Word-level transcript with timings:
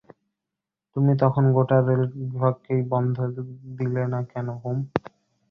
তুমি 0.95 1.11
তখন 1.21 1.43
গোটা 1.55 1.77
রেল 1.79 2.03
বিভাগকেই 2.15 2.81
বন্ধ 2.91 3.15
দিলে 3.77 4.03
না 4.13 4.19
কেন, 4.31 4.47
হুম? 4.61 4.77